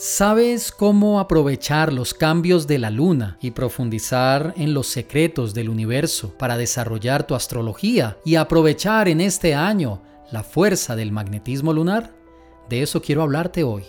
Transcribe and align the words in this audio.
¿Sabes 0.00 0.70
cómo 0.70 1.18
aprovechar 1.18 1.92
los 1.92 2.14
cambios 2.14 2.68
de 2.68 2.78
la 2.78 2.88
luna 2.88 3.36
y 3.40 3.50
profundizar 3.50 4.54
en 4.56 4.72
los 4.72 4.86
secretos 4.86 5.54
del 5.54 5.68
universo 5.68 6.32
para 6.38 6.56
desarrollar 6.56 7.26
tu 7.26 7.34
astrología 7.34 8.16
y 8.24 8.36
aprovechar 8.36 9.08
en 9.08 9.20
este 9.20 9.56
año 9.56 10.00
la 10.30 10.44
fuerza 10.44 10.94
del 10.94 11.10
magnetismo 11.10 11.72
lunar? 11.72 12.14
De 12.68 12.82
eso 12.82 13.02
quiero 13.02 13.22
hablarte 13.22 13.64
hoy. 13.64 13.82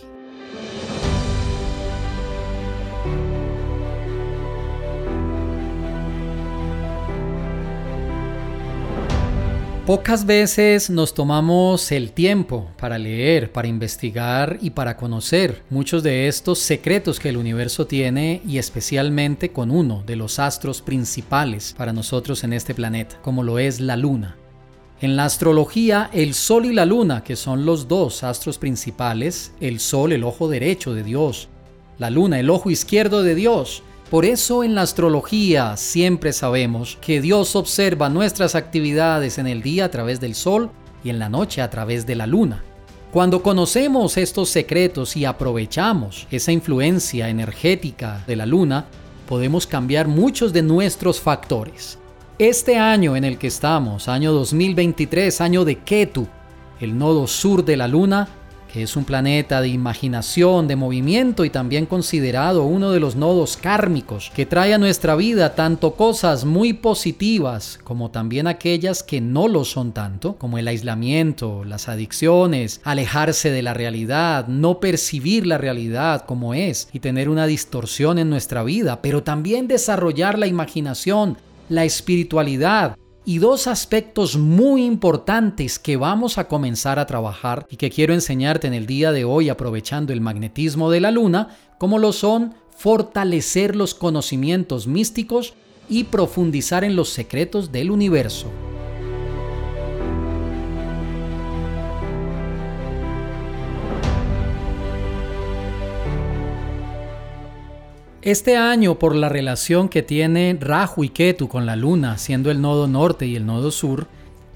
Pocas 9.90 10.24
veces 10.24 10.88
nos 10.88 11.14
tomamos 11.14 11.90
el 11.90 12.12
tiempo 12.12 12.70
para 12.78 12.96
leer, 12.96 13.50
para 13.50 13.66
investigar 13.66 14.56
y 14.62 14.70
para 14.70 14.96
conocer 14.96 15.64
muchos 15.68 16.04
de 16.04 16.28
estos 16.28 16.60
secretos 16.60 17.18
que 17.18 17.30
el 17.30 17.36
universo 17.36 17.88
tiene 17.88 18.40
y 18.46 18.58
especialmente 18.58 19.50
con 19.50 19.72
uno 19.72 20.04
de 20.06 20.14
los 20.14 20.38
astros 20.38 20.80
principales 20.80 21.74
para 21.76 21.92
nosotros 21.92 22.44
en 22.44 22.52
este 22.52 22.72
planeta, 22.72 23.18
como 23.20 23.42
lo 23.42 23.58
es 23.58 23.80
la 23.80 23.96
luna. 23.96 24.36
En 25.00 25.16
la 25.16 25.24
astrología, 25.24 26.08
el 26.12 26.34
Sol 26.34 26.66
y 26.66 26.72
la 26.72 26.86
Luna, 26.86 27.24
que 27.24 27.34
son 27.34 27.66
los 27.66 27.88
dos 27.88 28.22
astros 28.22 28.58
principales, 28.58 29.54
el 29.60 29.80
Sol 29.80 30.12
el 30.12 30.22
ojo 30.22 30.48
derecho 30.48 30.94
de 30.94 31.02
Dios, 31.02 31.48
la 31.98 32.10
Luna 32.10 32.38
el 32.38 32.50
ojo 32.50 32.70
izquierdo 32.70 33.24
de 33.24 33.34
Dios, 33.34 33.82
por 34.10 34.24
eso 34.24 34.64
en 34.64 34.74
la 34.74 34.82
astrología 34.82 35.76
siempre 35.76 36.32
sabemos 36.32 36.98
que 37.00 37.20
Dios 37.20 37.54
observa 37.54 38.08
nuestras 38.08 38.56
actividades 38.56 39.38
en 39.38 39.46
el 39.46 39.62
día 39.62 39.84
a 39.84 39.90
través 39.90 40.18
del 40.18 40.34
sol 40.34 40.70
y 41.04 41.10
en 41.10 41.20
la 41.20 41.28
noche 41.28 41.62
a 41.62 41.70
través 41.70 42.06
de 42.06 42.16
la 42.16 42.26
luna. 42.26 42.64
Cuando 43.12 43.40
conocemos 43.42 44.16
estos 44.16 44.48
secretos 44.48 45.16
y 45.16 45.24
aprovechamos 45.24 46.26
esa 46.30 46.50
influencia 46.50 47.28
energética 47.28 48.24
de 48.26 48.34
la 48.34 48.46
luna, 48.46 48.86
podemos 49.28 49.66
cambiar 49.66 50.08
muchos 50.08 50.52
de 50.52 50.62
nuestros 50.62 51.20
factores. 51.20 51.98
Este 52.38 52.78
año 52.78 53.14
en 53.14 53.24
el 53.24 53.38
que 53.38 53.46
estamos, 53.46 54.08
año 54.08 54.32
2023, 54.32 55.40
año 55.40 55.64
de 55.64 55.76
Ketu, 55.78 56.26
el 56.80 56.98
nodo 56.98 57.28
sur 57.28 57.64
de 57.64 57.76
la 57.76 57.86
luna, 57.86 58.28
que 58.72 58.82
es 58.82 58.96
un 58.96 59.04
planeta 59.04 59.60
de 59.60 59.68
imaginación, 59.68 60.68
de 60.68 60.76
movimiento 60.76 61.44
y 61.44 61.50
también 61.50 61.86
considerado 61.86 62.64
uno 62.64 62.90
de 62.92 63.00
los 63.00 63.16
nodos 63.16 63.56
kármicos 63.56 64.30
que 64.34 64.46
trae 64.46 64.74
a 64.74 64.78
nuestra 64.78 65.16
vida 65.16 65.54
tanto 65.54 65.94
cosas 65.94 66.44
muy 66.44 66.72
positivas 66.72 67.78
como 67.84 68.10
también 68.10 68.46
aquellas 68.46 69.02
que 69.02 69.20
no 69.20 69.48
lo 69.48 69.64
son 69.64 69.92
tanto, 69.92 70.36
como 70.36 70.58
el 70.58 70.68
aislamiento, 70.68 71.64
las 71.64 71.88
adicciones, 71.88 72.80
alejarse 72.84 73.50
de 73.50 73.62
la 73.62 73.74
realidad, 73.74 74.46
no 74.46 74.80
percibir 74.80 75.46
la 75.46 75.58
realidad 75.58 76.24
como 76.26 76.54
es 76.54 76.88
y 76.92 77.00
tener 77.00 77.28
una 77.28 77.46
distorsión 77.46 78.18
en 78.18 78.30
nuestra 78.30 78.62
vida, 78.62 79.02
pero 79.02 79.22
también 79.22 79.68
desarrollar 79.68 80.38
la 80.38 80.46
imaginación, 80.46 81.36
la 81.68 81.84
espiritualidad, 81.84 82.96
y 83.24 83.38
dos 83.38 83.66
aspectos 83.66 84.36
muy 84.36 84.84
importantes 84.84 85.78
que 85.78 85.96
vamos 85.96 86.38
a 86.38 86.48
comenzar 86.48 86.98
a 86.98 87.06
trabajar 87.06 87.66
y 87.70 87.76
que 87.76 87.90
quiero 87.90 88.14
enseñarte 88.14 88.66
en 88.66 88.74
el 88.74 88.86
día 88.86 89.12
de 89.12 89.24
hoy 89.24 89.48
aprovechando 89.48 90.12
el 90.12 90.20
magnetismo 90.20 90.90
de 90.90 91.00
la 91.00 91.10
luna, 91.10 91.56
como 91.78 91.98
lo 91.98 92.12
son 92.12 92.54
fortalecer 92.76 93.76
los 93.76 93.94
conocimientos 93.94 94.86
místicos 94.86 95.54
y 95.88 96.04
profundizar 96.04 96.84
en 96.84 96.96
los 96.96 97.10
secretos 97.10 97.72
del 97.72 97.90
universo. 97.90 98.50
Este 108.22 108.58
año, 108.58 108.98
por 108.98 109.14
la 109.14 109.30
relación 109.30 109.88
que 109.88 110.02
tiene 110.02 110.54
Rahu 110.60 111.04
y 111.04 111.08
Ketu 111.08 111.48
con 111.48 111.64
la 111.64 111.74
luna, 111.74 112.18
siendo 112.18 112.50
el 112.50 112.60
nodo 112.60 112.86
norte 112.86 113.24
y 113.26 113.34
el 113.34 113.46
nodo 113.46 113.70
sur, 113.70 114.08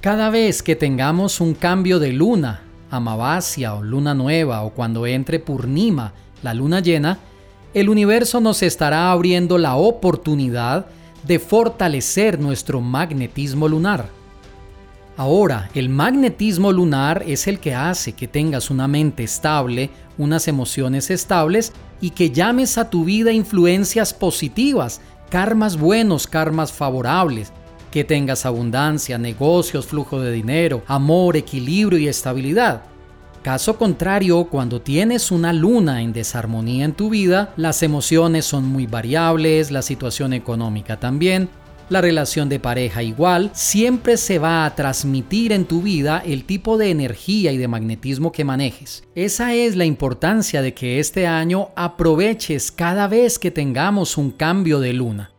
cada 0.03 0.29
vez 0.29 0.63
que 0.63 0.77
tengamos 0.77 1.41
un 1.41 1.55
cambio 1.55 1.99
de 1.99 2.13
luna, 2.13 2.61
Amavasya 2.91 3.75
o 3.75 3.83
luna 3.83 4.13
nueva, 4.13 4.65
o 4.65 4.71
cuando 4.75 5.07
entre 5.07 5.39
Purnima, 5.39 6.13
la 6.43 6.53
luna 6.53 6.81
llena, 6.81 7.21
el 7.73 7.89
universo 7.89 8.39
nos 8.39 8.63
estará 8.63 9.11
abriendo 9.11 9.57
la 9.57 9.77
oportunidad 9.77 10.85
de 11.27 11.39
fortalecer 11.39 12.39
nuestro 12.39 12.83
magnetismo 12.83 13.67
lunar. 13.67 14.11
Ahora, 15.17 15.71
el 15.75 15.91
magnetismo 15.91 16.73
lunar 16.73 17.23
es 17.25 17.47
el 17.47 17.61
que 17.61 17.73
hace 17.73 18.15
que 18.15 18.27
tengas 18.27 18.69
una 18.69 18.89
mente 18.89 19.23
estable, 19.23 19.91
unas 20.19 20.49
emociones 20.49 21.09
estables 21.09 21.73
y 22.01 22.11
que 22.11 22.31
llames 22.31 22.79
a 22.79 22.91
tu 22.91 23.05
vida 23.05 23.31
influencias 23.31 24.13
positivas, 24.13 25.01
karmas 25.31 25.79
buenos, 25.79 26.27
karmas 26.27 26.73
favorables, 26.73 27.53
que 27.93 28.03
tengas 28.03 28.45
abundancia, 28.45 29.17
negocios, 29.17 29.87
flujo 29.87 30.19
de 30.19 30.33
dinero, 30.33 30.83
amor, 30.89 31.37
equilibrio 31.37 32.01
y 32.01 32.09
estabilidad. 32.09 32.83
Caso 33.45 33.79
contrario, 33.79 34.49
cuando 34.51 34.81
tienes 34.81 35.31
una 35.31 35.53
luna 35.53 36.03
en 36.03 36.13
desarmonía 36.13 36.87
en 36.87 36.93
tu 36.93 37.11
vida, 37.11 37.53
las 37.57 37.85
emociones 37.85 38.47
son 38.47 38.65
muy 38.65 38.89
variables, 38.89 39.71
la 39.71 39.83
situación 39.83 40.33
económica 40.33 40.99
también, 40.99 41.51
la 41.91 42.01
relación 42.01 42.49
de 42.49 42.61
pareja 42.61 43.03
igual, 43.03 43.51
siempre 43.53 44.17
se 44.17 44.39
va 44.39 44.65
a 44.65 44.75
transmitir 44.75 45.53
en 45.53 45.67
tu 45.67 45.83
vida 45.83 46.23
el 46.25 46.45
tipo 46.45 46.79
de 46.79 46.91
energía 46.91 47.53
y 47.53 47.59
de 47.59 47.69
magnetismo 47.69 48.33
que 48.33 48.45
manejes. 48.45 49.05
Esa 49.15 49.55
es 49.55 49.77
la 49.77 49.85
importancia 49.85 50.63
de 50.63 50.75
que 50.75 50.99
este 50.99 51.27
año 51.27 51.69
aproveches 51.77 52.73
cada 52.73 53.07
vez 53.09 53.39
que 53.39 53.51
tengamos 53.51 54.17
un 54.17 54.31
cambio 54.31 54.81
de 54.81 54.93
luna. 54.93 55.31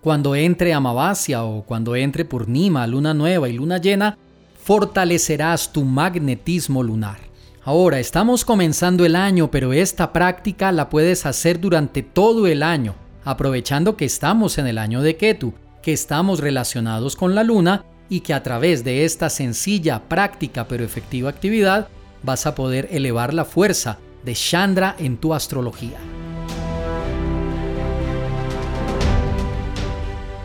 Cuando 0.00 0.34
entre 0.34 0.72
Amavasya 0.72 1.44
o 1.44 1.62
cuando 1.62 1.96
entre 1.96 2.24
Purnima, 2.24 2.86
luna 2.86 3.12
nueva 3.12 3.48
y 3.48 3.52
luna 3.52 3.78
llena, 3.78 4.16
fortalecerás 4.62 5.72
tu 5.72 5.84
magnetismo 5.84 6.82
lunar. 6.82 7.18
Ahora, 7.62 7.98
estamos 7.98 8.44
comenzando 8.44 9.04
el 9.04 9.14
año, 9.14 9.50
pero 9.50 9.72
esta 9.74 10.12
práctica 10.12 10.72
la 10.72 10.88
puedes 10.88 11.26
hacer 11.26 11.60
durante 11.60 12.02
todo 12.02 12.46
el 12.46 12.62
año, 12.62 12.94
aprovechando 13.24 13.96
que 13.96 14.06
estamos 14.06 14.56
en 14.56 14.66
el 14.66 14.78
año 14.78 15.02
de 15.02 15.16
Ketu 15.16 15.52
que 15.82 15.92
estamos 15.92 16.40
relacionados 16.40 17.16
con 17.16 17.34
la 17.34 17.44
luna 17.44 17.84
y 18.08 18.20
que 18.20 18.34
a 18.34 18.42
través 18.42 18.84
de 18.84 19.04
esta 19.04 19.30
sencilla, 19.30 20.02
práctica 20.08 20.66
pero 20.68 20.84
efectiva 20.84 21.30
actividad 21.30 21.88
vas 22.22 22.46
a 22.46 22.54
poder 22.54 22.88
elevar 22.90 23.32
la 23.32 23.44
fuerza 23.44 23.98
de 24.24 24.34
Chandra 24.34 24.96
en 24.98 25.16
tu 25.16 25.32
astrología. 25.32 25.98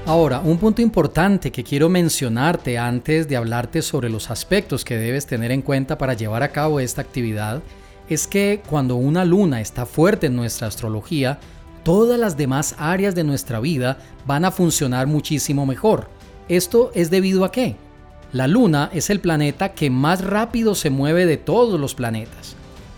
Ahora, 0.08 0.40
un 0.40 0.60
punto 0.60 0.84
importante 0.84 1.52
que 1.52 1.64
quiero 1.64 1.90
mencionarte 1.90 2.78
antes 2.78 3.28
de 3.28 3.38
hablarte 3.38 3.82
sobre 3.82 4.08
los 4.08 4.30
aspectos 4.30 4.86
que 4.86 4.98
debes 4.98 5.26
tener 5.26 5.52
en 5.52 5.64
cuenta 5.64 5.98
para 5.98 6.14
llevar 6.14 6.44
a 6.44 6.52
cabo 6.52 6.80
esta 6.80 7.02
actividad 7.02 7.64
es 8.08 8.28
que 8.28 8.62
cuando 8.70 8.98
una 8.98 9.26
luna 9.26 9.62
está 9.62 9.88
fuerte 9.88 10.28
en 10.28 10.36
nuestra 10.36 10.68
astrología, 10.68 11.40
todas 11.86 12.20
las 12.20 12.36
demás 12.36 12.76
áreas 12.80 13.14
de 13.14 13.24
nuestra 13.24 13.60
vida 13.60 14.00
van 14.26 14.44
a 14.44 14.52
funcionar 14.52 15.06
muchísimo 15.06 15.68
mejor. 15.68 16.10
¿Esto 16.50 16.92
es 16.96 17.12
debido 17.12 17.46
a 17.46 17.52
qué? 17.52 17.76
La 18.34 18.48
Luna 18.48 18.90
es 18.92 19.12
el 19.12 19.20
planeta 19.20 19.74
que 19.74 19.92
más 19.92 20.24
rápido 20.24 20.74
se 20.74 20.90
mueve 20.90 21.28
de 21.28 21.38
todos 21.38 21.80
los 21.80 21.94
planetas. 21.94 22.56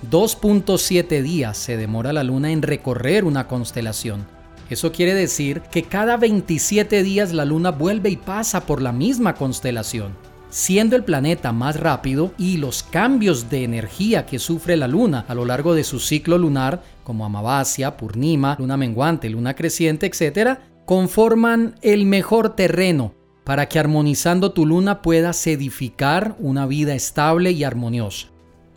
2.7 0.10 1.22
días 1.22 1.58
se 1.58 1.76
demora 1.76 2.14
la 2.14 2.24
Luna 2.24 2.50
en 2.50 2.62
recorrer 2.62 3.26
una 3.26 3.46
constelación. 3.48 4.26
Eso 4.70 4.94
quiere 4.94 5.14
decir 5.14 5.62
que 5.70 5.84
cada 5.84 6.16
27 6.16 7.04
días 7.04 7.34
la 7.34 7.44
Luna 7.44 7.72
vuelve 7.72 8.10
y 8.10 8.16
pasa 8.16 8.66
por 8.66 8.82
la 8.82 8.94
misma 8.94 9.36
constelación 9.36 10.14
siendo 10.50 10.96
el 10.96 11.04
planeta 11.04 11.52
más 11.52 11.80
rápido 11.80 12.32
y 12.38 12.58
los 12.58 12.84
cambios 12.84 13.50
de 13.50 13.64
energía 13.64 14.26
que 14.26 14.40
sufre 14.40 14.78
la 14.78 14.88
Luna 14.88 15.26
a 15.28 15.36
lo 15.36 15.46
largo 15.46 15.76
de 15.76 15.84
su 15.84 16.00
ciclo 16.00 16.38
lunar, 16.38 16.82
como 17.04 17.26
Amavasya, 17.26 17.98
Purnima, 17.98 18.56
Luna 18.60 18.78
menguante, 18.78 19.30
Luna 19.30 19.56
creciente, 19.56 20.06
etc., 20.06 20.60
conforman 20.86 21.76
el 21.82 22.06
mejor 22.06 22.56
terreno 22.56 23.14
para 23.44 23.70
que 23.70 23.80
armonizando 23.80 24.52
tu 24.52 24.66
luna 24.66 25.02
puedas 25.02 25.48
edificar 25.48 26.36
una 26.40 26.66
vida 26.66 26.96
estable 26.96 27.52
y 27.52 27.64
armoniosa. 27.64 28.28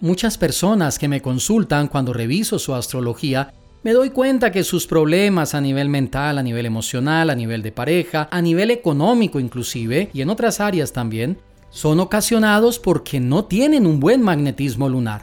Muchas 0.00 0.38
personas 0.38 0.98
que 0.98 1.08
me 1.08 1.20
consultan 1.20 1.88
cuando 1.88 2.12
reviso 2.12 2.58
su 2.58 2.74
astrología 2.74 3.52
me 3.82 3.92
doy 3.92 4.10
cuenta 4.10 4.52
que 4.52 4.62
sus 4.62 4.86
problemas 4.86 5.54
a 5.54 5.60
nivel 5.60 5.88
mental, 5.88 6.38
a 6.38 6.42
nivel 6.42 6.66
emocional, 6.66 7.30
a 7.30 7.34
nivel 7.34 7.62
de 7.62 7.72
pareja, 7.72 8.28
a 8.30 8.42
nivel 8.42 8.70
económico 8.70 9.40
inclusive, 9.40 10.10
y 10.12 10.20
en 10.20 10.30
otras 10.30 10.60
áreas 10.60 10.92
también, 10.92 11.38
son 11.70 12.00
ocasionados 12.00 12.78
porque 12.78 13.20
no 13.20 13.44
tienen 13.44 13.86
un 13.86 14.00
buen 14.00 14.22
magnetismo 14.22 14.88
lunar. 14.88 15.22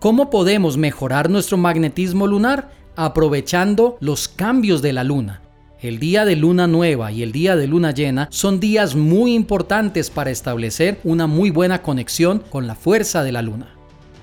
¿Cómo 0.00 0.28
podemos 0.28 0.76
mejorar 0.76 1.30
nuestro 1.30 1.56
magnetismo 1.56 2.26
lunar? 2.26 2.72
Aprovechando 2.96 3.96
los 4.00 4.28
cambios 4.28 4.82
de 4.82 4.92
la 4.92 5.04
luna. 5.04 5.40
El 5.80 5.98
día 5.98 6.24
de 6.24 6.36
luna 6.36 6.66
nueva 6.66 7.12
y 7.12 7.22
el 7.22 7.32
día 7.32 7.56
de 7.56 7.66
luna 7.66 7.92
llena 7.92 8.28
son 8.30 8.58
días 8.58 8.94
muy 8.94 9.34
importantes 9.34 10.10
para 10.10 10.30
establecer 10.30 10.98
una 11.04 11.26
muy 11.26 11.50
buena 11.50 11.82
conexión 11.82 12.42
con 12.50 12.66
la 12.66 12.74
fuerza 12.74 13.22
de 13.22 13.32
la 13.32 13.42
luna. 13.42 13.74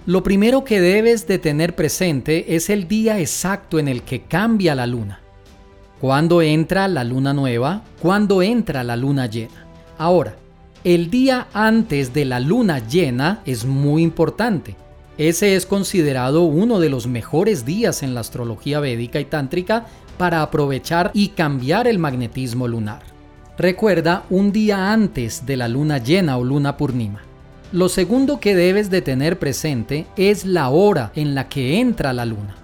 Lo 0.07 0.23
primero 0.23 0.63
que 0.63 0.81
debes 0.81 1.27
de 1.27 1.37
tener 1.37 1.75
presente 1.75 2.55
es 2.55 2.71
el 2.71 2.87
día 2.87 3.19
exacto 3.19 3.77
en 3.77 3.87
el 3.87 4.01
que 4.01 4.23
cambia 4.23 4.73
la 4.73 4.87
luna. 4.87 5.19
Cuando 5.99 6.41
entra 6.41 6.87
la 6.87 7.03
luna 7.03 7.33
nueva, 7.33 7.83
cuando 8.01 8.41
entra 8.41 8.83
la 8.83 8.95
luna 8.95 9.27
llena. 9.27 9.67
Ahora, 9.99 10.35
el 10.83 11.11
día 11.11 11.47
antes 11.53 12.11
de 12.13 12.25
la 12.25 12.39
luna 12.39 12.79
llena 12.79 13.41
es 13.45 13.65
muy 13.65 14.01
importante. 14.01 14.75
Ese 15.17 15.55
es 15.55 15.67
considerado 15.67 16.43
uno 16.43 16.79
de 16.79 16.89
los 16.89 17.05
mejores 17.05 17.65
días 17.65 18.01
en 18.01 18.15
la 18.15 18.21
astrología 18.21 18.79
védica 18.79 19.19
y 19.19 19.25
tántrica 19.25 19.85
para 20.17 20.41
aprovechar 20.41 21.11
y 21.13 21.29
cambiar 21.29 21.87
el 21.87 21.99
magnetismo 21.99 22.67
lunar. 22.67 23.03
Recuerda 23.57 24.23
un 24.31 24.51
día 24.51 24.91
antes 24.91 25.45
de 25.45 25.57
la 25.57 25.67
luna 25.67 25.99
llena 25.99 26.37
o 26.37 26.43
luna 26.43 26.77
purnima. 26.77 27.21
Lo 27.71 27.87
segundo 27.87 28.39
que 28.39 28.55
debes 28.55 28.89
de 28.89 29.01
tener 29.01 29.37
presente 29.37 30.07
es 30.15 30.45
la 30.45 30.69
hora 30.69 31.11
en 31.15 31.35
la 31.35 31.47
que 31.47 31.79
entra 31.79 32.11
la 32.11 32.25
luna. 32.25 32.55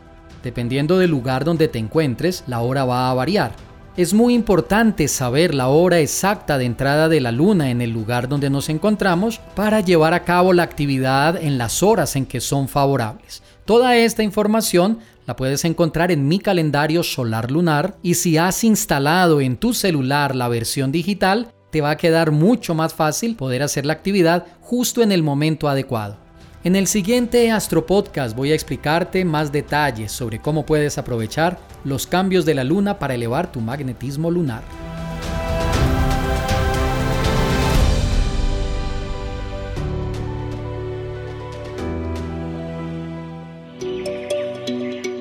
Dependiendo 0.42 0.98
del 0.98 1.12
lugar 1.12 1.46
donde 1.46 1.68
te 1.68 1.78
encuentres, 1.78 2.44
la 2.48 2.62
hora 2.62 2.84
va 2.84 3.12
a 3.12 3.14
variar. 3.14 3.67
Es 3.98 4.14
muy 4.14 4.36
importante 4.36 5.08
saber 5.08 5.56
la 5.56 5.70
hora 5.70 6.00
exacta 6.00 6.60
de 6.60 6.66
entrada 6.66 7.10
de 7.10 7.20
la 7.20 7.32
luna 7.32 7.72
en 7.72 7.82
el 7.82 7.90
lugar 7.90 8.30
donde 8.30 8.52
nos 8.52 8.70
encontramos 8.70 9.40
para 9.56 9.82
llevar 9.82 10.14
a 10.14 10.24
cabo 10.24 10.54
la 10.54 10.62
actividad 10.62 11.36
en 11.36 11.58
las 11.58 11.82
horas 11.82 12.16
en 12.16 12.28
que 12.28 12.40
son 12.40 12.68
favorables. 12.68 13.42
Toda 13.66 13.98
esta 13.98 14.22
información 14.22 15.00
la 15.26 15.36
puedes 15.36 15.66
encontrar 15.66 16.12
en 16.12 16.28
mi 16.28 16.38
calendario 16.38 17.02
solar 17.02 17.50
lunar 17.50 17.98
y 18.04 18.14
si 18.14 18.38
has 18.38 18.64
instalado 18.64 19.42
en 19.42 19.58
tu 19.58 19.74
celular 19.74 20.36
la 20.36 20.48
versión 20.48 20.92
digital, 20.92 21.52
te 21.72 21.82
va 21.82 21.90
a 21.90 21.98
quedar 21.98 22.30
mucho 22.30 22.76
más 22.76 22.94
fácil 22.94 23.36
poder 23.36 23.64
hacer 23.64 23.88
la 23.88 23.94
actividad 23.94 24.46
justo 24.62 25.02
en 25.02 25.12
el 25.12 25.24
momento 25.24 25.68
adecuado. 25.68 26.27
En 26.68 26.76
el 26.76 26.88
siguiente 26.88 27.50
Astro 27.50 27.86
Podcast 27.86 28.36
voy 28.36 28.52
a 28.52 28.54
explicarte 28.54 29.24
más 29.24 29.54
detalles 29.54 30.12
sobre 30.12 30.42
cómo 30.42 30.66
puedes 30.66 30.98
aprovechar 30.98 31.58
los 31.86 32.06
cambios 32.06 32.44
de 32.44 32.56
la 32.56 32.66
luna 32.66 33.00
para 33.00 33.16
elevar 33.16 33.50
tu 33.50 33.62
magnetismo 33.62 34.30
lunar. 34.30 34.64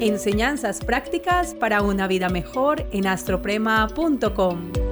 Enseñanzas 0.01 0.81
prácticas 0.81 1.55
para 1.55 1.81
una 1.81 2.09
vida 2.09 2.29
mejor 2.29 2.89
en 2.91 3.07
astroprema.com. 3.07 4.86